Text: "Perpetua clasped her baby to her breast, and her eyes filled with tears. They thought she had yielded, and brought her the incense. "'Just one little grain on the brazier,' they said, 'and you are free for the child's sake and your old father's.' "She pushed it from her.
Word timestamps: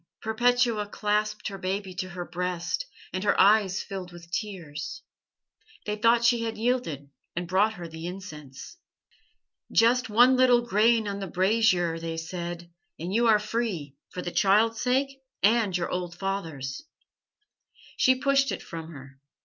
"Perpetua 0.23 0.87
clasped 0.87 1.49
her 1.49 1.59
baby 1.59 1.93
to 1.93 2.09
her 2.09 2.25
breast, 2.25 2.87
and 3.13 3.23
her 3.23 3.39
eyes 3.39 3.83
filled 3.83 4.11
with 4.11 4.31
tears. 4.31 5.03
They 5.85 5.95
thought 5.95 6.25
she 6.25 6.41
had 6.41 6.57
yielded, 6.57 7.11
and 7.35 7.47
brought 7.47 7.73
her 7.75 7.87
the 7.87 8.07
incense. 8.07 8.77
"'Just 9.71 10.09
one 10.09 10.35
little 10.35 10.61
grain 10.65 11.07
on 11.07 11.19
the 11.19 11.27
brazier,' 11.27 11.99
they 11.99 12.17
said, 12.17 12.71
'and 12.97 13.13
you 13.13 13.27
are 13.27 13.37
free 13.37 13.95
for 14.09 14.23
the 14.23 14.31
child's 14.31 14.81
sake 14.81 15.21
and 15.43 15.77
your 15.77 15.91
old 15.91 16.17
father's.' 16.17 16.81
"She 17.95 18.15
pushed 18.15 18.51
it 18.51 18.63
from 18.63 18.87
her. 18.93 19.19